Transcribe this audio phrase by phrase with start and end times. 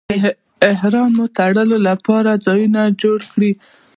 [0.09, 0.09] د
[0.73, 3.51] احرام تړلو لپاره ځایونه جوړ کړي.